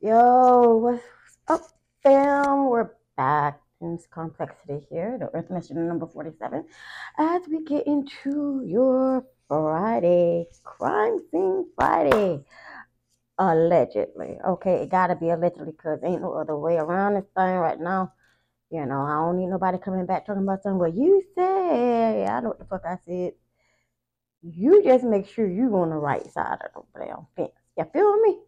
Yo, 0.00 0.76
what's 0.76 1.02
up, 1.48 1.60
fam? 2.04 2.66
We're 2.66 2.90
back 3.16 3.60
in 3.80 3.98
Karmplexity 4.14 4.86
here, 4.88 5.18
the 5.18 5.28
Earth 5.36 5.50
Mission 5.50 5.88
number 5.88 6.06
47, 6.06 6.64
as 7.18 7.42
we 7.48 7.64
get 7.64 7.84
into 7.84 8.62
your 8.64 9.26
Friday, 9.48 10.46
Crime 10.62 11.18
Scene 11.32 11.66
Friday. 11.74 12.44
Allegedly. 13.38 14.38
Okay, 14.46 14.82
it 14.82 14.88
gotta 14.88 15.16
be 15.16 15.30
allegedly 15.30 15.72
because 15.72 15.98
ain't 16.04 16.22
no 16.22 16.32
other 16.34 16.56
way 16.56 16.76
around 16.76 17.14
this 17.14 17.24
thing 17.36 17.56
right 17.56 17.80
now. 17.80 18.12
You 18.70 18.86
know, 18.86 19.00
I 19.00 19.14
don't 19.14 19.36
need 19.38 19.48
nobody 19.48 19.78
coming 19.78 20.06
back 20.06 20.26
talking 20.26 20.44
about 20.44 20.62
something. 20.62 20.78
Well, 20.78 20.94
you 20.94 21.24
said, 21.34 22.28
I 22.28 22.38
know 22.38 22.50
what 22.50 22.60
the 22.60 22.66
fuck 22.66 22.82
I 22.84 22.98
said. 23.04 23.32
You 24.42 24.80
just 24.84 25.02
make 25.02 25.26
sure 25.26 25.50
you 25.50 25.76
on 25.76 25.90
the 25.90 25.96
right 25.96 26.24
side 26.32 26.58
of 26.76 26.84
the 26.94 27.00
damn 27.04 27.26
fence. 27.34 27.50
You 27.76 27.84
feel 27.92 28.16
me? 28.20 28.38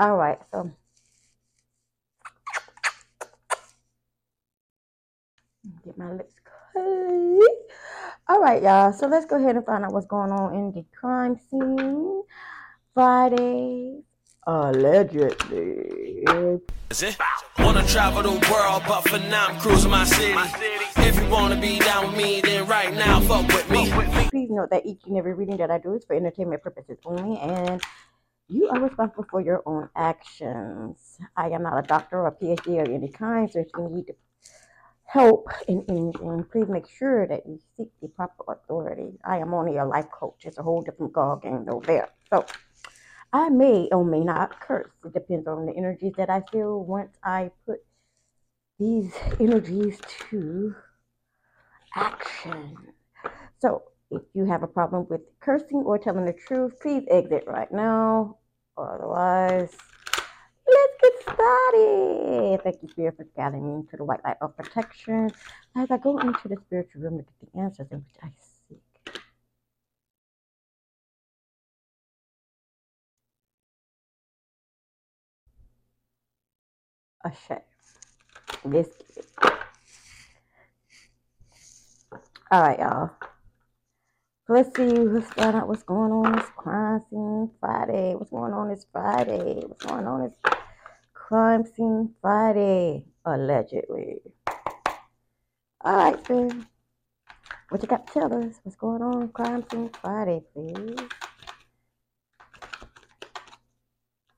All 0.00 0.16
right, 0.16 0.38
so 0.50 0.70
get 5.84 5.98
my 5.98 6.10
lips 6.12 6.32
clean. 6.72 7.38
All 8.26 8.40
right, 8.40 8.62
y'all. 8.62 8.94
So 8.94 9.08
let's 9.08 9.26
go 9.26 9.36
ahead 9.36 9.56
and 9.56 9.66
find 9.66 9.84
out 9.84 9.92
what's 9.92 10.06
going 10.06 10.30
on 10.30 10.54
in 10.54 10.72
the 10.72 10.86
crime 10.98 11.38
scene. 11.50 12.22
Friday, 12.94 14.00
allegedly. 14.46 16.24
Is 16.88 17.02
it? 17.02 17.18
Wanna 17.58 17.86
travel 17.86 18.22
the 18.22 18.50
world, 18.50 18.82
but 18.88 19.02
for 19.02 19.18
now 19.18 19.48
I'm 19.48 19.60
cruising 19.60 19.90
my 19.90 20.04
city. 20.04 20.32
If 20.96 21.22
you 21.22 21.28
wanna 21.28 21.60
be 21.60 21.78
down 21.78 22.06
with 22.06 22.16
me, 22.16 22.40
then 22.40 22.66
right 22.66 22.94
now 22.94 23.20
fuck 23.20 23.46
with 23.48 23.70
me. 23.70 23.90
Please 24.30 24.48
note 24.48 24.70
that 24.70 24.86
each 24.86 25.02
and 25.04 25.18
every 25.18 25.34
reading 25.34 25.58
that 25.58 25.70
I 25.70 25.76
do 25.76 25.92
is 25.92 26.06
for 26.06 26.16
entertainment 26.16 26.62
purposes 26.62 26.96
only, 27.04 27.38
and 27.38 27.82
you 28.50 28.68
are 28.68 28.80
responsible 28.80 29.26
for 29.30 29.40
your 29.40 29.62
own 29.64 29.88
actions. 29.94 31.18
I 31.36 31.50
am 31.50 31.62
not 31.62 31.78
a 31.78 31.86
doctor 31.86 32.20
or 32.20 32.26
a 32.26 32.32
PhD 32.32 32.78
or 32.78 32.90
any 32.90 33.08
kind, 33.08 33.50
so 33.50 33.60
if 33.60 33.68
you 33.76 33.88
need 33.88 34.14
help 35.04 35.48
in 35.68 35.84
anything, 35.88 36.44
please 36.50 36.68
make 36.68 36.88
sure 36.88 37.26
that 37.26 37.46
you 37.46 37.58
seek 37.76 37.88
the 38.02 38.08
proper 38.08 38.52
authority. 38.52 39.18
I 39.24 39.38
am 39.38 39.54
only 39.54 39.76
a 39.76 39.84
life 39.84 40.10
coach. 40.10 40.42
It's 40.44 40.58
a 40.58 40.62
whole 40.62 40.82
different 40.82 41.12
ball 41.12 41.36
game 41.36 41.66
over 41.68 41.86
there. 41.86 42.08
So 42.28 42.44
I 43.32 43.48
may 43.50 43.88
or 43.92 44.04
may 44.04 44.20
not 44.20 44.58
curse. 44.60 44.90
It 45.04 45.14
depends 45.14 45.46
on 45.46 45.66
the 45.66 45.76
energies 45.76 46.14
that 46.16 46.30
I 46.30 46.42
feel 46.50 46.84
once 46.84 47.16
I 47.22 47.50
put 47.66 47.84
these 48.78 49.12
energies 49.38 49.98
to 50.30 50.74
action. 51.94 52.76
So 53.60 53.82
if 54.10 54.22
you 54.34 54.46
have 54.46 54.64
a 54.64 54.68
problem 54.68 55.06
with 55.08 55.20
cursing 55.38 55.82
or 55.84 55.98
telling 55.98 56.24
the 56.24 56.32
truth, 56.32 56.80
please 56.80 57.04
exit 57.08 57.44
right 57.46 57.70
now. 57.70 58.38
Otherwise, 58.82 59.76
let's 60.68 60.94
get 61.02 61.12
started. 61.22 62.60
Thank 62.62 62.82
you, 62.82 62.88
Spirit, 62.88 63.16
for 63.16 63.26
guiding 63.36 63.66
me 63.66 63.74
into 63.80 63.96
the 63.96 64.04
white 64.04 64.24
light 64.24 64.36
of 64.40 64.56
protection 64.56 65.30
as 65.76 65.90
I 65.90 65.98
go 65.98 66.18
into 66.18 66.48
the 66.48 66.56
spiritual 66.66 67.02
room 67.02 67.18
to 67.18 67.24
get 67.24 67.52
the 67.52 67.60
answers 67.60 67.88
in 67.90 67.98
which 67.98 68.16
I 68.22 68.28
seek. 68.68 68.80
Ashe. 77.24 77.60
This. 78.64 78.88
All 82.50 82.62
right, 82.62 82.78
y'all. 82.78 83.10
Let's 84.50 84.76
see. 84.76 84.82
Let's 84.82 85.32
find 85.34 85.54
out 85.54 85.68
what's 85.68 85.84
going 85.84 86.10
on 86.10 86.32
this 86.32 86.50
crime 86.56 87.00
scene 87.08 87.52
Friday. 87.60 88.16
What's 88.16 88.32
going 88.32 88.52
on 88.52 88.68
this 88.68 88.84
Friday? 88.90 89.62
What's 89.64 89.86
going 89.86 90.08
on 90.08 90.24
this 90.24 90.34
crime 91.14 91.64
scene 91.64 92.16
Friday? 92.20 93.04
Allegedly. 93.24 94.16
All 95.82 95.94
right, 95.94 96.24
then. 96.24 96.66
What 97.68 97.80
you 97.80 97.86
got 97.86 98.08
to 98.08 98.12
tell 98.12 98.34
us? 98.34 98.58
What's 98.64 98.74
going 98.76 99.02
on 99.02 99.28
crime 99.28 99.64
scene 99.70 99.88
Friday, 100.02 100.42
please? 100.52 100.98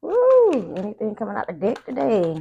Woo! 0.03 0.75
Anything 0.77 1.15
coming 1.15 1.39
out 1.39 1.47
the 1.47 1.55
deck 1.55 1.87
today? 1.87 2.37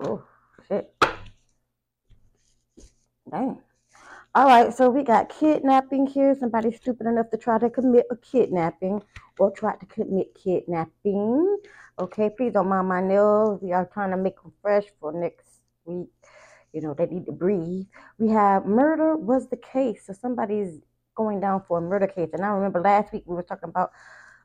Oh, 0.00 0.24
shit. 0.66 0.92
Dang. 3.30 3.62
All 4.36 4.44
right, 4.44 4.70
so 4.70 4.90
we 4.90 5.02
got 5.02 5.30
kidnapping 5.30 6.06
here. 6.06 6.36
Somebody 6.38 6.70
stupid 6.70 7.06
enough 7.06 7.30
to 7.30 7.38
try 7.38 7.58
to 7.58 7.70
commit 7.70 8.04
a 8.10 8.16
kidnapping 8.16 9.02
or 9.38 9.50
try 9.50 9.76
to 9.76 9.86
commit 9.86 10.34
kidnapping. 10.34 11.56
Okay, 11.98 12.28
please 12.28 12.52
don't 12.52 12.68
mind 12.68 12.86
my 12.86 13.00
nails. 13.00 13.62
We 13.62 13.72
are 13.72 13.86
trying 13.86 14.10
to 14.10 14.18
make 14.18 14.36
them 14.42 14.52
fresh 14.60 14.84
for 15.00 15.10
next 15.10 15.62
week. 15.86 16.10
You 16.74 16.82
know, 16.82 16.92
they 16.92 17.06
need 17.06 17.24
to 17.24 17.32
breathe. 17.32 17.86
We 18.18 18.28
have 18.28 18.66
murder 18.66 19.16
was 19.16 19.48
the 19.48 19.56
case. 19.56 20.04
So 20.04 20.12
somebody's 20.12 20.80
going 21.14 21.40
down 21.40 21.62
for 21.66 21.78
a 21.78 21.80
murder 21.80 22.06
case. 22.06 22.28
And 22.34 22.44
I 22.44 22.48
remember 22.48 22.82
last 22.82 23.14
week 23.14 23.22
we 23.24 23.36
were 23.36 23.42
talking 23.42 23.70
about 23.70 23.90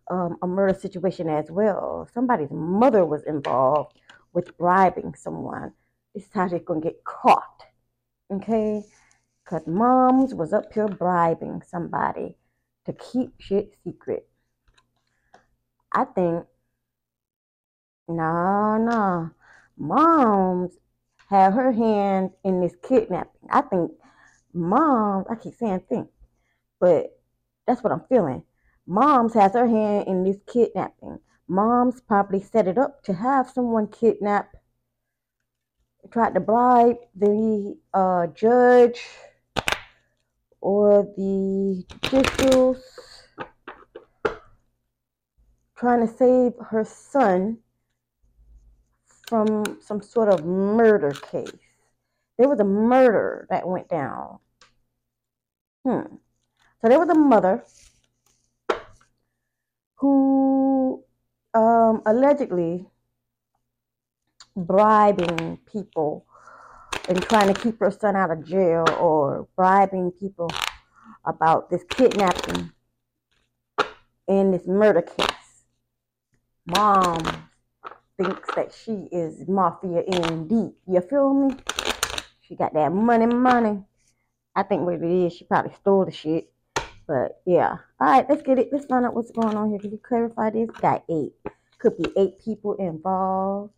um, 0.09 0.38
a 0.41 0.47
murder 0.47 0.73
situation 0.73 1.28
as 1.28 1.52
well. 1.52 2.08
Somebody's 2.13 2.52
mother 2.52 3.03
was 3.03 3.23
involved 3.23 4.00
with 4.31 4.58
bribing 4.58 5.16
someone. 5.16 5.73
This 6.16 6.23
is 6.23 6.29
how 6.34 6.47
they're 6.47 6.59
going 6.59 6.81
to 6.81 6.88
get 6.88 7.03
caught. 7.03 7.66
Okay? 8.31 8.85
Because 9.51 9.67
moms 9.67 10.34
was 10.34 10.53
up 10.53 10.72
here 10.72 10.88
bribing 10.88 11.62
somebody 11.67 12.38
to 12.85 12.94
keep 12.94 13.34
shit 13.38 13.73
secret. 13.84 14.25
I 15.91 16.06
think, 16.06 16.45
no, 18.07 18.78
no. 18.78 19.31
Moms 19.78 20.72
have 21.29 21.53
her 21.53 21.73
hand 21.73 22.29
in 22.45 22.61
this 22.61 22.78
kidnapping. 22.81 23.50
I 23.50 23.59
think 23.59 23.91
moms, 24.53 25.28
I 25.29 25.35
keep 25.35 25.56
saying 25.56 25.81
think, 25.90 26.07
but 26.79 27.19
that's 27.67 27.84
what 27.84 27.91
I'm 27.91 28.06
feeling. 28.07 28.44
Moms 28.88 29.34
has 29.34 29.51
her 29.51 29.67
hand 29.67 30.07
in 30.07 30.23
this 30.23 30.38
kidnapping. 30.47 31.19
Moms 31.50 32.00
probably 32.00 32.41
set 32.41 32.69
it 32.69 32.78
up 32.78 33.03
to 33.03 33.16
have 33.16 33.50
someone 33.50 33.88
kidnap, 33.88 34.56
tried 36.09 36.35
to 36.35 36.40
bribe 36.40 36.95
the 37.13 37.78
uh, 37.94 38.28
judge 38.28 39.01
or 40.61 41.03
the 41.17 41.83
officials 42.03 42.83
trying 45.75 46.07
to 46.07 46.13
save 46.13 46.53
her 46.69 46.85
son 46.85 47.57
from 49.27 49.63
some 49.81 50.01
sort 50.01 50.29
of 50.29 50.45
murder 50.45 51.11
case. 51.11 51.51
There 52.38 52.47
was 52.47 52.59
a 52.59 52.63
murder 52.63 53.47
that 53.49 53.67
went 53.67 53.89
down. 53.89 54.39
Hmm. 55.83 56.16
So 56.81 56.88
there 56.89 56.99
was 56.99 57.09
a 57.09 57.16
mother 57.16 57.63
who 59.95 61.03
um, 61.53 62.01
allegedly 62.05 62.85
bribing 64.55 65.57
people 65.72 66.25
and 67.07 67.22
trying 67.23 67.53
to 67.53 67.59
keep 67.59 67.79
her 67.79 67.91
son 67.91 68.16
out 68.16 68.31
of 68.31 68.45
jail 68.45 68.85
or 69.00 69.47
bribing 69.56 70.12
people 70.12 70.50
about 71.25 71.69
this 71.69 71.84
kidnapping 71.89 72.72
and 74.28 74.53
this 74.53 74.67
murder 74.67 75.01
case. 75.01 75.66
Mom 76.66 77.19
thinks 78.17 78.50
that 78.56 78.73
she 78.73 79.07
is 79.11 79.47
mafia 79.47 80.01
in 80.01 80.47
deep. 80.47 80.75
You 80.88 81.01
feel 81.01 81.34
me? 81.34 81.56
She 82.41 82.56
got 82.56 82.73
that 82.73 82.91
money, 82.91 83.25
money. 83.25 83.84
I 84.56 84.63
think 84.63 84.84
what 84.84 84.95
it 84.95 85.03
is, 85.03 85.34
she 85.34 85.45
probably 85.45 85.73
stole 85.79 86.06
the 86.06 86.11
shit. 86.11 86.51
But 87.07 87.41
yeah. 87.45 87.78
All 88.00 88.07
right, 88.07 88.25
let's 88.29 88.41
get 88.41 88.59
it. 88.59 88.69
Let's 88.72 88.85
find 88.85 89.05
out 89.05 89.16
what's 89.16 89.31
going 89.31 89.58
on 89.58 89.70
here. 89.70 89.79
Can 89.79 89.91
you 89.91 89.99
clarify 90.02 90.49
this? 90.49 90.70
Got 90.70 91.03
eight. 91.09 91.34
Could 91.79 91.97
be 91.97 92.05
eight 92.16 92.40
people 92.43 92.76
involved. 92.76 93.73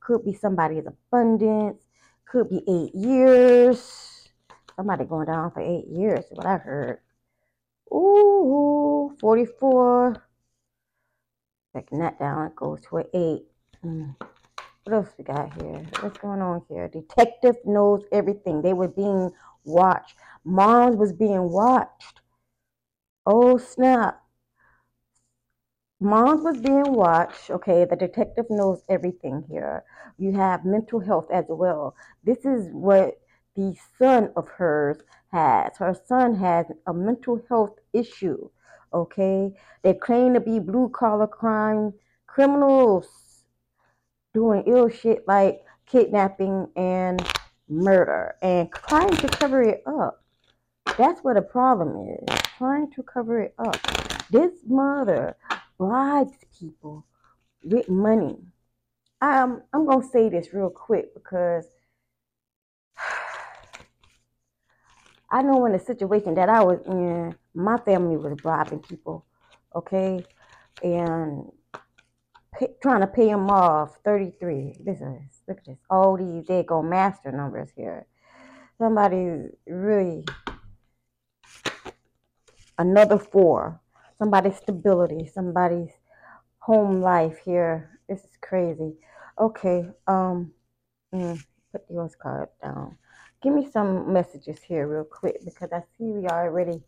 Could 0.00 0.24
be 0.24 0.34
somebody's 0.34 0.84
abundance. 0.86 1.83
Could 2.26 2.50
be 2.50 2.62
eight 2.68 2.94
years. 2.94 4.28
Somebody 4.76 5.04
going 5.04 5.26
down 5.26 5.50
for 5.52 5.60
eight 5.60 5.86
years, 5.86 6.24
what 6.30 6.46
I 6.46 6.56
heard. 6.56 6.98
Ooh, 7.92 9.16
44. 9.20 10.26
Checking 11.74 11.98
that 12.00 12.18
down, 12.18 12.46
it 12.46 12.56
goes 12.56 12.80
to 12.88 12.96
an 12.98 13.04
eight. 13.14 13.44
Mm. 13.84 14.16
What 14.84 14.94
else 14.96 15.08
we 15.16 15.24
got 15.24 15.52
here? 15.62 15.86
What's 16.00 16.18
going 16.18 16.42
on 16.42 16.62
here? 16.68 16.88
Detective 16.88 17.56
knows 17.64 18.02
everything. 18.12 18.62
They 18.62 18.72
were 18.74 18.88
being 18.88 19.30
watched. 19.64 20.16
Moms 20.44 20.96
was 20.96 21.12
being 21.12 21.50
watched. 21.50 22.20
Oh 23.24 23.56
snap. 23.56 24.23
Moms 26.04 26.42
was 26.42 26.58
being 26.58 26.92
watched. 26.92 27.48
Okay, 27.50 27.86
the 27.86 27.96
detective 27.96 28.44
knows 28.50 28.82
everything 28.90 29.42
here. 29.48 29.84
You 30.18 30.32
have 30.32 30.66
mental 30.66 31.00
health 31.00 31.28
as 31.32 31.46
well. 31.48 31.96
This 32.24 32.44
is 32.44 32.68
what 32.72 33.18
the 33.56 33.74
son 33.98 34.30
of 34.36 34.46
hers 34.46 34.98
has. 35.32 35.78
Her 35.78 35.96
son 36.06 36.34
has 36.34 36.66
a 36.86 36.92
mental 36.92 37.42
health 37.48 37.78
issue. 37.94 38.50
Okay, 38.92 39.54
they 39.82 39.94
claim 39.94 40.34
to 40.34 40.40
be 40.40 40.58
blue 40.60 40.90
collar 40.90 41.26
crime 41.26 41.94
criminals 42.26 43.08
doing 44.34 44.62
ill 44.66 44.90
shit 44.90 45.26
like 45.26 45.62
kidnapping 45.86 46.68
and 46.76 47.26
murder 47.66 48.34
and 48.42 48.70
trying 48.72 49.16
to 49.16 49.28
cover 49.28 49.62
it 49.62 49.82
up. 49.86 50.22
That's 50.98 51.24
what 51.24 51.36
the 51.36 51.42
problem 51.42 52.18
is. 52.28 52.38
Trying 52.58 52.90
to 52.90 53.02
cover 53.02 53.40
it 53.40 53.54
up. 53.58 53.78
This 54.30 54.52
mother 54.66 55.36
bribes 55.78 56.36
people 56.58 57.06
with 57.62 57.88
money. 57.88 58.38
Um, 59.20 59.62
I'm 59.72 59.86
gonna 59.86 60.06
say 60.06 60.28
this 60.28 60.52
real 60.52 60.70
quick 60.70 61.14
because 61.14 61.66
I 65.30 65.42
know 65.42 65.64
in 65.66 65.72
the 65.72 65.78
situation 65.78 66.34
that 66.34 66.48
I 66.48 66.62
was 66.62 66.80
in, 66.86 67.34
my 67.54 67.78
family 67.78 68.16
was 68.16 68.38
bribing 68.40 68.80
people, 68.80 69.24
okay, 69.74 70.24
and 70.82 71.50
pay, 72.58 72.68
trying 72.82 73.00
to 73.00 73.06
pay 73.06 73.26
them 73.26 73.50
off. 73.50 73.96
Thirty-three. 74.04 74.76
Is 74.86 75.00
look 75.48 75.58
at 75.58 75.64
this. 75.64 75.78
All 75.88 76.16
these 76.16 76.46
they 76.46 76.62
go 76.62 76.82
master 76.82 77.32
numbers 77.32 77.70
here. 77.76 78.06
Somebody's 78.78 79.50
really 79.66 80.24
another 82.78 83.18
four. 83.18 83.80
Somebody's 84.18 84.56
stability. 84.56 85.26
Somebody's 85.26 85.92
home 86.58 87.02
life 87.02 87.38
here. 87.44 88.00
This 88.08 88.20
is 88.20 88.38
crazy. 88.42 88.94
Okay. 89.38 89.88
Um. 90.06 90.52
mm, 91.14 91.42
put 91.72 91.82
yours 91.90 92.14
card 92.20 92.48
down. 92.62 92.98
Give 93.42 93.54
me 93.54 93.68
some 93.70 94.12
messages 94.12 94.60
here 94.62 94.88
real 94.88 95.04
quick 95.04 95.44
because 95.44 95.70
I 95.72 95.80
see 95.98 96.04
we 96.06 96.26
already 96.28 96.82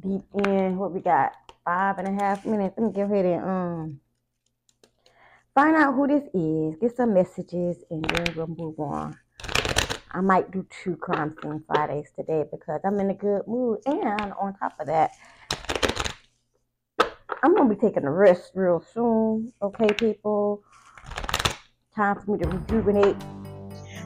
deep 0.00 0.24
in 0.46 0.78
what 0.78 0.92
we 0.92 1.00
got 1.00 1.32
five 1.64 1.98
and 1.98 2.08
a 2.08 2.24
half 2.24 2.46
minutes. 2.46 2.76
Let 2.78 2.86
me 2.88 2.92
go 2.92 3.02
ahead 3.02 3.24
and 3.26 3.44
um 3.44 4.00
find 5.54 5.76
out 5.76 5.94
who 5.94 6.06
this 6.08 6.24
is. 6.34 6.76
Get 6.80 6.96
some 6.96 7.14
messages 7.14 7.84
and 7.90 8.04
then 8.04 8.34
we'll 8.36 8.48
move 8.48 8.80
on. 8.80 9.18
I 10.12 10.20
might 10.22 10.50
do 10.50 10.66
two 10.84 10.96
crime 10.96 11.36
scene 11.42 11.62
Fridays 11.66 12.10
today 12.16 12.44
because 12.50 12.80
I'm 12.84 13.00
in 13.00 13.10
a 13.10 13.14
good 13.14 13.42
mood. 13.46 13.80
And 13.86 14.32
on 14.34 14.56
top 14.58 14.74
of 14.80 14.86
that, 14.88 15.12
I'm 17.42 17.54
gonna 17.56 17.74
be 17.74 17.80
taking 17.80 18.04
a 18.04 18.10
rest 18.10 18.52
real 18.54 18.84
soon. 18.92 19.52
Okay, 19.62 19.88
people. 19.94 20.62
Time 21.96 22.20
for 22.20 22.32
me 22.32 22.38
to 22.38 22.48
rejuvenate. 22.48 23.16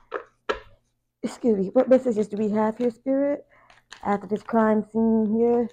Excuse 1.23 1.56
me. 1.56 1.70
What 1.73 1.88
messages 1.88 2.29
do 2.29 2.37
we 2.37 2.50
have 2.50 2.76
here, 2.76 2.91
Spirit? 2.91 3.46
After 4.02 4.26
this 4.26 4.43
crime 4.43 4.85
scene 4.93 5.35
here, 5.35 5.70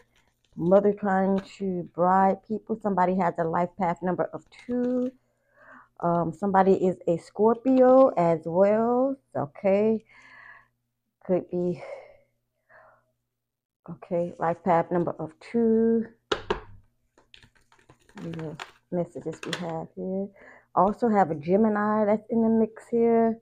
mother 0.56 0.94
trying 0.94 1.40
to 1.58 1.90
bribe 1.94 2.38
people. 2.48 2.80
Somebody 2.82 3.18
has 3.18 3.34
a 3.38 3.44
life 3.44 3.72
path 3.78 4.02
number 4.02 4.30
of 4.34 4.46
two. 4.66 5.12
Um, 6.00 6.32
somebody 6.34 6.76
is 6.76 6.96
a 7.06 7.18
Scorpio 7.18 8.14
as 8.16 8.44
well. 8.46 9.18
Okay. 9.36 10.06
Could 11.26 11.52
be 11.52 11.84
okay. 13.90 14.34
Life 14.40 14.64
path 14.64 14.90
number 14.90 15.12
of 15.20 15.34
two. 15.52 16.06
Messages 18.92 19.40
we 19.46 19.58
have 19.60 19.88
here. 19.96 20.28
Also 20.76 21.10
have 21.10 21.32
a 21.32 21.36
Gemini 21.36 22.06
that's 22.06 22.28
in 22.30 22.42
the 22.42 22.50
mix 22.50 22.84
here. 22.90 23.40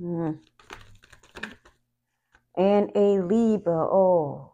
Hmm. 0.00 0.32
And 2.56 2.90
a 2.96 3.22
Libra. 3.22 3.86
Oh. 3.86 4.52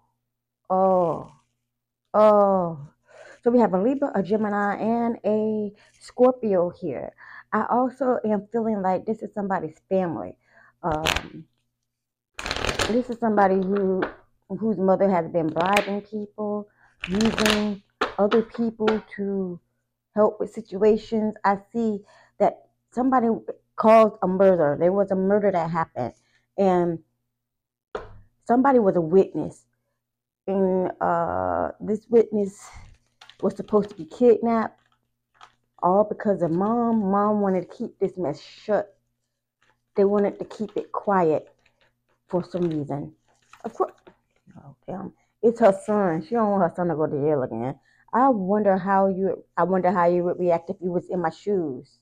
Oh. 0.69 1.32
Oh. 2.12 2.88
So 3.43 3.50
we 3.50 3.59
have 3.61 3.75
a 3.75 3.82
Libra, 3.82 4.11
a 4.15 4.23
Gemini, 4.23 4.76
and 4.76 5.19
a 5.25 5.73
Scorpio 6.00 6.71
here. 6.81 7.12
I 7.53 7.67
also 7.71 8.19
am 8.25 8.49
feeling 8.50 8.82
like 8.82 9.05
this 9.05 9.23
is 9.23 9.32
somebody's 9.35 9.76
family. 9.88 10.37
Um, 10.82 11.44
this 12.88 13.09
is 13.11 13.19
somebody 13.21 13.56
who 13.56 14.03
whose 14.49 14.79
mother 14.79 15.09
has 15.09 15.29
been 15.29 15.49
bribing 15.49 16.03
people, 16.03 16.69
using 17.09 17.82
other 18.19 18.43
people 18.43 19.02
to 19.16 19.61
help 20.14 20.40
with 20.40 20.52
situations. 20.52 21.34
I 21.44 21.58
see 21.72 22.00
that 22.38 22.69
somebody 22.90 23.28
caused 23.76 24.14
a 24.22 24.28
murder. 24.28 24.76
There 24.78 24.93
was 24.93 25.11
a 25.11 25.16
murder 25.16 25.50
that 25.50 25.70
happened, 25.70 26.14
and 26.56 26.99
somebody 28.46 28.78
was 28.78 28.96
a 28.96 29.00
witness. 29.00 29.66
And 30.46 30.90
uh, 31.00 31.70
this 31.81 32.06
witness 32.08 32.69
was 33.40 33.56
supposed 33.56 33.90
to 33.90 33.96
be 33.96 34.05
kidnapped, 34.05 34.78
all 35.82 36.05
because 36.05 36.43
of 36.43 36.50
mom. 36.50 37.11
Mom 37.11 37.40
wanted 37.40 37.70
to 37.70 37.76
keep 37.76 37.99
this 37.99 38.16
mess 38.16 38.40
shut. 38.40 38.96
They 39.96 40.05
wanted 40.05 40.38
to 40.38 40.44
keep 40.44 40.76
it 40.76 40.93
quiet 40.93 41.49
for 42.28 42.44
some 42.44 42.69
reason. 42.69 43.14
Of 43.64 43.75
course, 43.75 43.93
oh 44.58 44.76
damn, 44.87 45.12
it's 45.43 45.61
her 45.61 45.78
son. 45.87 46.25
She 46.26 46.34
don't 46.34 46.50
want 46.50 46.62
her 46.70 46.72
son 46.75 46.88
to 46.88 46.94
go 46.94 47.06
to 47.06 47.12
jail 47.12 47.43
again. 47.43 47.78
I 48.14 48.28
wonder 48.28 48.78
how 48.78 49.08
you. 49.08 49.44
I 49.56 49.64
wonder 49.64 49.90
how 49.90 50.06
you 50.06 50.22
would 50.25 50.38
react 50.38 50.70
if 50.70 50.76
you 50.81 50.93
was 50.93 51.11
in 51.11 51.20
my 51.20 51.31
shoes. 51.31 51.99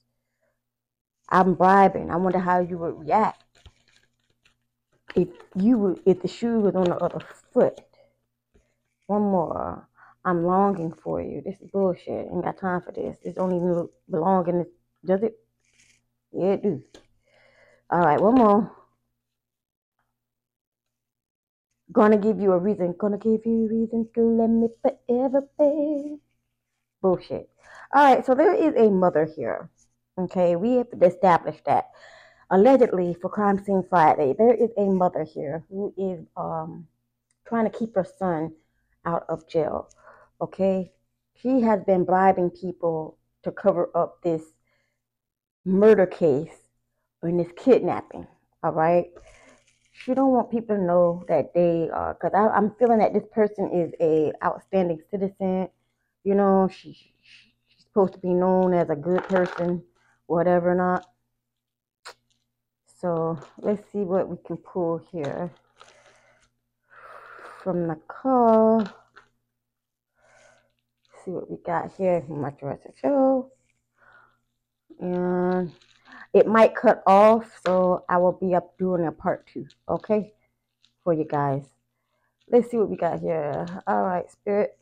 I'm 1.29 1.55
bribing. 1.55 2.11
I 2.11 2.17
wonder 2.17 2.37
how 2.37 2.59
you 2.59 2.77
would 2.77 2.99
react 2.99 3.43
if 5.15 5.29
you 5.55 5.77
would, 5.79 5.99
if 6.05 6.21
the 6.21 6.27
shoe 6.27 6.59
was 6.59 6.75
on 6.75 6.85
the 6.85 6.95
other 6.95 7.19
foot. 7.51 7.81
One 9.07 9.23
more. 9.23 9.87
I'm 10.23 10.45
longing 10.45 10.93
for 10.93 11.21
you. 11.21 11.41
This 11.43 11.59
is 11.59 11.69
bullshit. 11.71 12.27
Ain't 12.31 12.45
got 12.45 12.57
time 12.57 12.81
for 12.81 12.91
this. 12.91 13.17
This 13.23 13.35
don't 13.35 13.55
even 13.55 13.89
belong 14.09 14.47
in 14.47 14.59
this. 14.59 14.67
Does 15.03 15.23
it? 15.23 15.33
Yeah, 16.31 16.53
it 16.53 16.63
do. 16.63 16.81
All 17.89 17.99
right, 17.99 18.21
one 18.21 18.35
more. 18.35 18.71
Gonna 21.93 22.17
give 22.17 22.39
you 22.39 22.51
a 22.53 22.57
reason. 22.57 22.95
Gonna 22.99 23.19
give 23.19 23.45
you 23.45 23.65
a 23.65 23.69
reason 23.69 24.09
to 24.15 24.21
let 24.21 24.49
me 24.49 24.67
forever 24.81 25.47
be. 25.59 26.17
Bullshit. 27.01 27.49
All 27.93 28.03
right, 28.03 28.25
so 28.25 28.33
there 28.33 28.53
is 28.53 28.73
a 28.75 28.89
mother 28.89 29.25
here. 29.35 29.69
Okay, 30.17 30.55
we 30.55 30.73
have 30.77 30.89
to 30.89 31.05
establish 31.05 31.57
that. 31.65 31.91
Allegedly, 32.49 33.15
for 33.21 33.29
Crime 33.29 33.63
Scene 33.63 33.83
Friday, 33.89 34.33
there 34.37 34.53
is 34.53 34.71
a 34.77 34.85
mother 34.85 35.23
here 35.23 35.63
who 35.69 35.93
is 35.97 36.25
um 36.35 36.87
trying 37.47 37.69
to 37.69 37.77
keep 37.77 37.95
her 37.95 38.05
son 38.17 38.53
out 39.05 39.25
of 39.29 39.47
jail. 39.47 39.89
Okay, 40.41 40.91
she 41.35 41.61
has 41.61 41.83
been 41.83 42.05
bribing 42.05 42.49
people 42.49 43.17
to 43.43 43.51
cover 43.51 43.89
up 43.95 44.21
this 44.23 44.41
murder 45.65 46.05
case 46.05 46.55
and 47.21 47.39
this 47.39 47.51
kidnapping. 47.55 48.27
All 48.63 48.71
right, 48.71 49.11
she 49.93 50.13
don't 50.13 50.31
want 50.31 50.51
people 50.51 50.75
to 50.75 50.81
know 50.81 51.23
that 51.27 51.53
they 51.53 51.87
uh, 51.89 51.95
are 51.95 52.13
because 52.15 52.31
I'm 52.33 52.75
feeling 52.79 52.97
that 52.97 53.13
this 53.13 53.27
person 53.31 53.69
is 53.71 53.93
a 54.01 54.33
outstanding 54.43 55.01
citizen. 55.11 55.69
You 56.23 56.35
know, 56.35 56.67
she, 56.67 56.93
she 57.21 57.53
she's 57.67 57.83
supposed 57.83 58.13
to 58.13 58.19
be 58.19 58.33
known 58.33 58.73
as 58.73 58.89
a 58.89 58.95
good 58.95 59.23
person, 59.23 59.83
whatever 60.25 60.73
not. 60.73 61.05
So 62.99 63.37
let's 63.59 63.83
see 63.91 63.99
what 63.99 64.27
we 64.27 64.37
can 64.45 64.57
pull 64.57 64.99
here 65.11 65.51
from 67.63 67.87
the 67.87 67.95
call. 68.07 68.83
See 71.23 71.31
what 71.31 71.51
we 71.51 71.57
got 71.57 71.93
here 71.95 72.23
my 72.27 72.51
Jurassic 72.51 72.97
Show. 72.99 73.51
And 74.99 75.71
it 76.33 76.47
might 76.47 76.75
cut 76.75 77.03
off, 77.05 77.59
so 77.65 78.03
I 78.09 78.17
will 78.17 78.31
be 78.31 78.55
up 78.55 78.77
doing 78.77 79.05
a 79.05 79.11
part 79.11 79.47
two, 79.53 79.67
okay, 79.87 80.33
for 81.03 81.13
you 81.13 81.25
guys. 81.25 81.63
Let's 82.49 82.69
see 82.71 82.77
what 82.77 82.89
we 82.89 82.97
got 82.97 83.19
here. 83.19 83.65
All 83.87 84.03
right, 84.03 84.29
Spirit. 84.31 84.77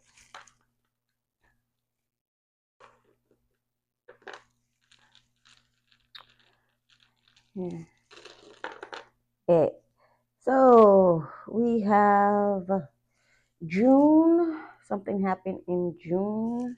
Yeah. 7.54 7.80
It. 9.48 9.74
So 10.44 11.28
we 11.48 11.82
have 11.82 12.68
June. 13.66 14.60
Something 14.88 15.22
happened 15.22 15.60
in 15.68 15.96
June. 16.02 16.78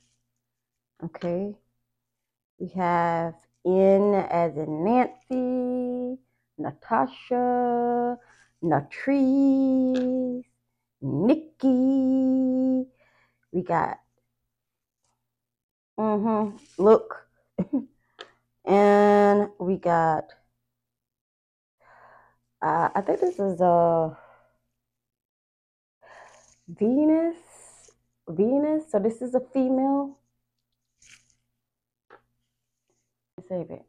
Okay. 1.04 1.56
We 2.60 2.70
have 2.76 3.36
N 3.66 4.14
as 4.30 4.58
in 4.58 4.84
Nancy, 4.84 6.20
Natasha, 6.58 8.18
Natrice, 8.64 10.44
Nikki. 11.02 12.88
We 13.52 13.64
got 13.64 14.00
mm-hmm, 16.00 16.58
look, 16.78 17.28
and 18.66 19.50
we 19.60 19.78
got. 19.78 20.26
Uh, 22.62 22.90
I 22.96 23.02
think 23.02 23.20
this 23.20 23.40
is 23.40 23.60
a 23.62 24.18
Venus. 26.68 27.38
Venus. 28.28 28.92
So 28.92 29.00
this 29.00 29.22
is 29.22 29.36
a 29.36 29.42
female. 29.54 30.18
Save 33.54 33.70
it. 33.70 33.86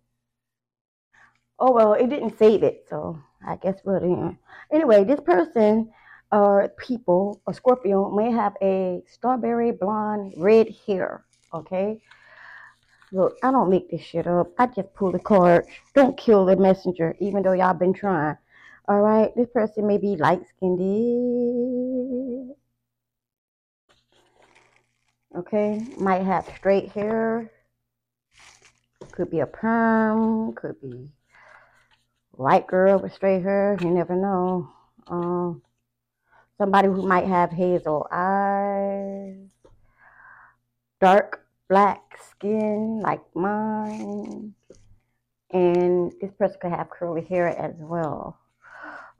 Oh 1.59 1.73
well, 1.73 1.94
it 1.94 2.11
didn't 2.11 2.38
save 2.38 2.62
it, 2.62 2.85
so 2.90 3.18
I 3.47 3.56
guess 3.56 3.80
we're 3.83 4.04
in. 4.04 4.37
Anyway, 4.71 5.04
this 5.04 5.21
person 5.21 5.90
or 6.30 6.68
people 6.78 7.40
or 7.47 7.54
Scorpio 7.54 8.11
may 8.11 8.30
have 8.30 8.52
a 8.61 9.02
strawberry 9.06 9.73
blonde 9.73 10.35
red 10.37 10.68
hair. 10.87 11.25
Okay. 11.54 11.99
Look, 13.11 13.38
I 13.42 13.50
don't 13.52 13.71
make 13.71 13.90
this 13.90 14.02
shit 14.02 14.26
up. 14.26 14.49
I 14.59 14.66
just 14.66 14.92
pull 14.92 15.12
the 15.12 15.18
card. 15.18 15.64
Don't 15.94 16.18
kill 16.18 16.44
the 16.44 16.56
messenger, 16.56 17.16
even 17.21 17.42
though 17.42 17.52
y'all 17.52 17.73
been 17.73 17.94
trying. 17.94 18.37
All 18.87 19.00
right. 19.00 19.35
This 19.35 19.49
person 19.54 19.87
may 19.87 19.97
be 19.97 20.16
light 20.16 20.42
skinned. 20.56 22.52
Okay. 25.35 25.87
Might 25.99 26.23
have 26.23 26.52
straight 26.59 26.90
hair. 26.90 27.50
Could 29.14 29.30
be 29.30 29.38
a 29.38 29.47
perm. 29.47 30.54
Could 30.54 30.80
be 30.80 31.12
white 32.33 32.66
girl 32.66 32.99
with 32.99 33.14
straight 33.14 33.44
hair. 33.44 33.78
You 33.80 33.90
never 33.90 34.16
know. 34.16 34.68
Um, 35.06 35.62
somebody 36.59 36.88
who 36.88 37.06
might 37.06 37.28
have 37.28 37.52
hazel 37.52 38.09
eyes, 38.11 39.37
dark 41.00 41.47
black 41.68 42.18
skin 42.28 43.00
like 43.02 43.23
mine, 43.37 44.54
and 45.52 46.12
this 46.21 46.33
person 46.37 46.56
could 46.61 46.73
have 46.73 46.90
curly 46.90 47.23
hair 47.23 47.47
as 47.47 47.75
well. 47.78 48.40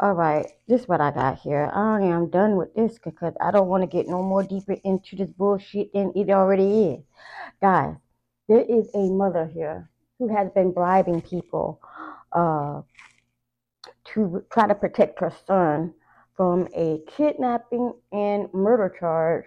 All 0.01 0.15
right, 0.15 0.45
this 0.67 0.81
is 0.81 0.89
what 0.89 1.01
I 1.01 1.13
got 1.13 1.39
here. 1.39 1.71
I 1.73 2.01
am 2.01 2.31
done 2.31 2.57
with 2.57 2.75
this 2.75 2.99
because 2.99 3.35
I 3.41 3.53
don't 3.53 3.69
want 3.69 3.85
to 3.85 3.87
get 3.87 4.09
no 4.09 4.25
more 4.25 4.43
deeper 4.43 4.77
into 4.83 5.15
this 5.15 5.31
bullshit 5.31 5.93
than 5.93 6.11
it 6.17 6.31
already 6.31 6.87
is. 6.87 7.05
Guys, 7.63 7.95
there 8.49 8.65
is 8.69 8.89
a 8.95 9.11
mother 9.11 9.47
here 9.47 9.91
who 10.19 10.35
has 10.35 10.51
been 10.51 10.73
bribing 10.73 11.21
people 11.21 11.81
uh, 12.33 12.83
to 14.05 14.45
try 14.51 14.67
to 14.67 14.75
protect 14.75 15.21
her 15.21 15.33
son 15.47 15.95
from 16.37 16.69
a 16.75 17.01
kidnapping 17.17 17.93
and 18.13 18.53
murder 18.53 18.95
charge 18.99 19.45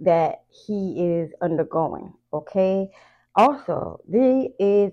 that 0.00 0.44
he 0.48 1.04
is 1.04 1.30
undergoing. 1.42 2.12
Okay. 2.32 2.90
Also, 3.36 4.00
there 4.08 4.46
is 4.58 4.92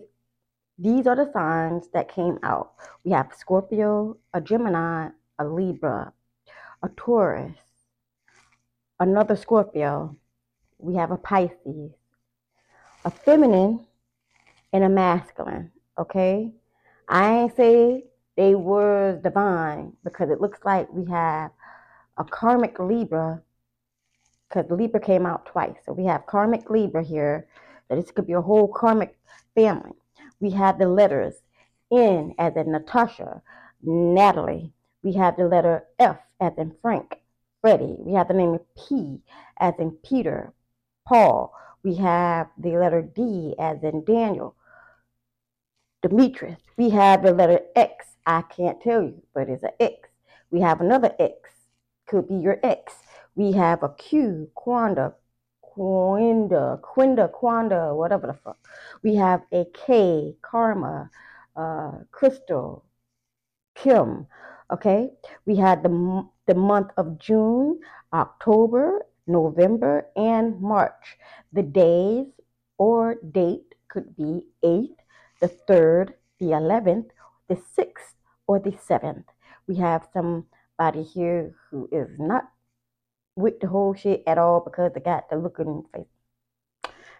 these 0.80 1.08
are 1.08 1.16
the 1.16 1.32
signs 1.34 1.89
that 1.94 2.13
came 2.13 2.38
out. 2.44 2.74
We 3.04 3.12
have 3.12 3.34
Scorpio, 3.36 4.18
a 4.34 4.42
Gemini, 4.42 5.10
a 5.39 5.46
Libra, 5.46 6.13
a 6.84 6.89
Taurus, 6.89 7.58
another 9.00 9.36
Scorpio. 9.36 10.16
We 10.77 10.96
have 10.96 11.10
a 11.10 11.18
Pisces, 11.18 11.97
a 13.06 13.12
feminine, 13.12 13.86
and 14.74 14.84
a 14.84 14.89
masculine. 14.89 15.72
Okay. 15.98 16.51
I 17.08 17.38
ain't 17.39 17.56
say 17.56 18.04
they 18.36 18.56
were 18.56 19.20
divine 19.24 19.94
because 20.04 20.30
it 20.30 20.42
looks 20.42 20.60
like 20.66 20.92
we 20.92 21.10
have 21.10 21.51
a 22.18 22.24
karmic 22.24 22.80
Libra 22.80 23.42
because 24.48 24.70
Libra 24.70 25.00
came 25.00 25.25
out 25.25 25.46
twice. 25.46 25.75
So 25.86 25.94
we 25.94 26.06
have 26.06 26.25
karmic 26.25 26.70
Libra 26.70 27.04
here. 27.04 27.48
That 27.89 27.96
this 27.96 28.12
could 28.12 28.27
be 28.27 28.34
a 28.34 28.42
whole 28.42 28.68
karmic 28.68 29.18
family. 29.56 29.94
We 30.39 30.51
have 30.51 30.77
the 30.77 30.89
letters 30.89 31.36
N 31.92 32.34
as 32.38 32.56
in 32.56 32.72
Natasha, 32.72 33.42
Natalie. 33.82 34.74
We 35.04 35.13
have 35.13 35.38
the 35.38 35.48
letter 35.48 35.86
F 36.00 36.18
as 36.42 36.54
in 36.58 36.75
Frank, 36.82 37.22
Freddie. 37.62 37.96
We 38.00 38.13
have 38.13 38.27
the 38.27 38.34
name 38.34 38.60
P 38.77 39.22
as 39.60 39.74
in 39.80 39.92
Peter, 39.92 40.54
Paul. 41.08 41.54
We 41.84 41.96
have 41.96 42.48
the 42.57 42.72
letter 42.77 43.01
D 43.01 43.55
as 43.60 43.84
in 43.84 44.03
Daniel, 44.03 44.55
Demetrius. 46.01 46.60
We 46.77 46.89
have 46.89 47.24
the 47.24 47.34
letter 47.34 47.62
X. 47.75 48.05
I 48.25 48.41
can't 48.41 48.81
tell 48.81 49.03
you, 49.03 49.22
but 49.34 49.50
it's 49.50 49.63
an 49.63 49.72
X. 49.79 50.10
We 50.51 50.62
have 50.62 50.81
another 50.81 51.13
X. 51.19 51.50
Could 52.07 52.27
be 52.27 52.36
your 52.36 52.60
X. 52.63 52.93
We 53.36 53.51
have 53.53 53.84
a 53.84 53.89
Q, 53.89 54.50
Quanda, 54.55 55.13
Quinda, 55.62 56.79
Quinda, 56.81 57.31
Quanda, 57.31 57.96
whatever 57.96 58.27
the 58.27 58.34
fuck. 58.34 58.57
We 59.03 59.15
have 59.15 59.43
a 59.51 59.65
K, 59.74 60.36
Karma, 60.41 61.10
uh, 61.55 61.91
Crystal, 62.12 62.84
Kim. 63.75 64.27
Okay, 64.72 65.10
we 65.46 65.55
had 65.55 65.84
the 65.84 66.27
the 66.48 66.55
month 66.55 66.91
of 66.98 67.19
June, 67.19 67.79
October, 68.12 69.05
November, 69.27 70.07
and 70.15 70.62
March. 70.62 71.17
The 71.53 71.63
days 71.63 72.27
or 72.77 73.15
date 73.15 73.75
could 73.89 74.15
be 74.15 74.43
eighth, 74.63 75.00
the 75.41 75.48
third, 75.48 76.13
the 76.39 76.51
eleventh, 76.51 77.07
the 77.48 77.57
sixth, 77.74 78.15
or 78.48 78.60
the 78.60 78.77
seventh. 78.86 79.25
We 79.67 79.75
have 79.77 80.07
somebody 80.13 81.03
here 81.03 81.55
who 81.69 81.89
is 81.91 82.10
not 82.17 82.50
with 83.36 83.60
the 83.60 83.67
whole 83.67 83.93
shit 83.93 84.24
at 84.25 84.38
all 84.38 84.62
because 84.62 84.91
they 84.93 85.00
got 85.00 85.29
the 85.29 85.38
look 85.38 85.60
in 85.60 85.84
face. 85.93 86.07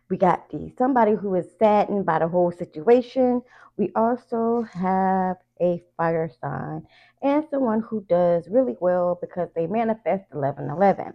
We 0.10 0.18
got 0.18 0.50
the 0.50 0.72
somebody 0.78 1.14
who 1.14 1.36
is 1.36 1.46
saddened 1.60 2.06
by 2.06 2.20
the 2.20 2.28
whole 2.30 2.52
situation. 2.52 3.42
We 3.76 3.92
also 3.96 4.62
have 4.62 5.38
a 5.60 5.84
fire 5.98 6.30
sign 6.42 6.88
and 7.22 7.44
someone 7.50 7.82
who 7.82 8.06
does 8.08 8.48
really 8.50 8.78
well 8.80 9.18
because 9.20 9.50
they 9.54 9.68
manifest 9.68 10.24
1111. 10.32 11.14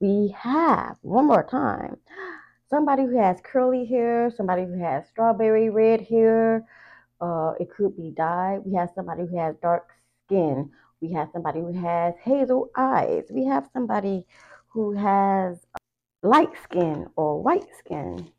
We 0.00 0.34
have 0.38 0.96
one 1.02 1.26
more 1.26 1.44
time 1.44 1.96
somebody 2.68 3.04
who 3.04 3.18
has 3.18 3.38
curly 3.42 3.86
hair, 3.86 4.30
somebody 4.30 4.64
who 4.64 4.78
has 4.78 5.08
strawberry 5.08 5.70
red 5.70 6.02
hair. 6.02 6.66
Uh, 7.20 7.52
it 7.58 7.70
could 7.70 7.96
be 7.96 8.12
dyed. 8.16 8.60
We 8.64 8.74
have 8.74 8.90
somebody 8.94 9.22
who 9.22 9.38
has 9.38 9.54
dark 9.62 9.88
skin. 10.26 10.70
We 11.00 11.12
have 11.12 11.28
somebody 11.32 11.60
who 11.60 11.72
has 11.72 12.14
hazel 12.22 12.70
eyes. 12.76 13.24
We 13.30 13.44
have 13.46 13.68
somebody 13.72 14.26
who 14.68 14.92
has 14.92 15.58
light 16.22 16.50
skin 16.62 17.06
or 17.16 17.40
white 17.40 17.68
skin, 17.78 18.30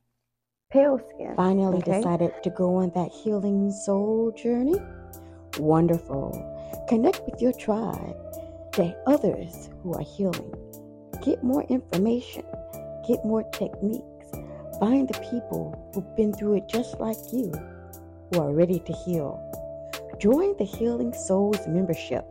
pale 0.71 0.99
skin. 1.09 1.33
Finally 1.35 1.79
okay? 1.79 1.97
decided 1.97 2.31
to 2.43 2.49
go 2.51 2.75
on 2.75 2.91
that 2.93 3.11
healing 3.11 3.71
soul 3.71 4.31
journey? 4.31 4.79
Wonderful. 5.57 6.31
Connect 6.89 7.21
with 7.25 7.41
your 7.41 7.53
tribe, 7.53 8.15
the 8.73 8.95
others 9.07 9.69
who 9.81 9.93
are 9.93 10.03
healing. 10.03 10.66
Get 11.23 11.43
more 11.43 11.63
information, 11.63 12.43
get 13.07 13.25
more 13.25 13.43
techniques. 13.51 14.03
Find 14.79 15.07
the 15.07 15.19
people 15.31 15.91
who've 15.93 16.15
been 16.15 16.31
through 16.33 16.57
it 16.57 16.69
just 16.69 16.99
like 16.99 17.17
you, 17.33 17.51
who 18.31 18.39
are 18.39 18.53
ready 18.53 18.79
to 18.79 18.93
heal. 18.93 19.43
Join 20.19 20.55
the 20.57 20.63
Healing 20.63 21.13
Souls 21.13 21.67
membership 21.67 22.23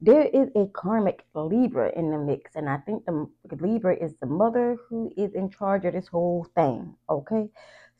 There 0.00 0.24
is 0.24 0.48
a 0.56 0.66
karmic 0.74 1.24
Libra 1.34 1.92
in 1.94 2.10
the 2.10 2.18
mix, 2.18 2.56
and 2.56 2.68
I 2.68 2.78
think 2.78 3.04
the 3.04 3.28
Libra 3.54 3.94
is 3.94 4.14
the 4.20 4.26
mother 4.26 4.76
who 4.88 5.12
is 5.16 5.32
in 5.34 5.48
charge 5.48 5.84
of 5.84 5.92
this 5.92 6.08
whole 6.08 6.44
thing. 6.56 6.96
Okay. 7.08 7.48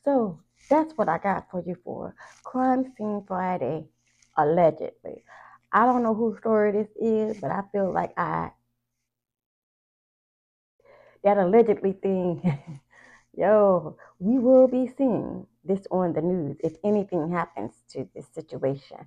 So 0.05 0.41
that's 0.69 0.95
what 0.95 1.09
I 1.09 1.19
got 1.19 1.49
for 1.51 1.63
you 1.65 1.77
for 1.85 2.17
Crime 2.43 2.93
Scene 2.97 3.23
Friday, 3.29 3.85
allegedly. 4.37 5.23
I 5.73 5.87
don't 5.87 6.03
know 6.03 6.15
whose 6.15 6.39
story 6.39 6.73
this 6.73 6.89
is, 7.01 7.41
but 7.41 7.51
I 7.51 7.63
feel 7.73 7.93
like 7.93 8.13
I 8.19 8.51
that 11.25 11.39
allegedly 11.39 11.93
thing. 11.93 12.43
Yo, 13.35 13.97
we 14.19 14.39
will 14.39 14.69
be 14.69 14.87
seeing 14.99 15.47
this 15.65 15.87
on 15.91 16.13
the 16.13 16.21
news 16.21 16.57
if 16.63 16.75
anything 16.85 17.31
happens 17.31 17.73
to 17.89 18.07
this 18.15 18.27
situation. 18.35 18.99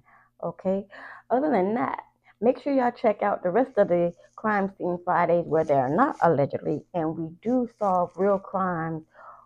Okay. 0.43 0.87
Other 1.29 1.51
than 1.51 1.75
that, 1.75 2.01
make 2.41 2.59
sure 2.59 2.73
y'all 2.73 2.91
check 2.91 3.21
out 3.21 3.43
the 3.43 3.51
rest 3.51 3.77
of 3.77 3.89
the 3.89 4.13
crime 4.35 4.71
scene 4.77 4.97
Fridays 5.05 5.45
where 5.45 5.63
they're 5.63 5.95
not 5.95 6.15
allegedly, 6.23 6.83
and 6.93 7.15
we 7.15 7.29
do 7.41 7.69
solve 7.77 8.11
real 8.15 8.39
crimes 8.39 9.03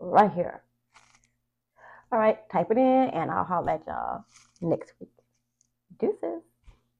Right 0.00 0.32
here. 0.32 0.62
All 2.12 2.18
right, 2.18 2.38
type 2.50 2.70
it 2.70 2.76
in 2.78 3.10
and 3.10 3.30
I'll 3.30 3.44
holler 3.44 3.72
at 3.72 3.86
y'all 3.86 4.24
next 4.60 4.94
week. 5.00 5.10
Deuces. 5.98 6.42